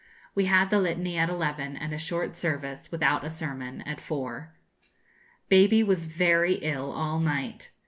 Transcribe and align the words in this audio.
We 0.33 0.45
had 0.45 0.71
the 0.71 0.79
Litany 0.79 1.15
at 1.19 1.29
eleven, 1.29 1.75
and 1.77 1.93
a 1.93 1.99
short 1.99 2.35
service, 2.35 2.91
without 2.91 3.23
a 3.23 3.29
sermon, 3.29 3.81
at 3.83 4.01
four. 4.01 4.55
Baby 5.47 5.83
was 5.83 6.05
very 6.05 6.53
ill 6.55 6.91
all 6.91 7.19
night. 7.19 7.69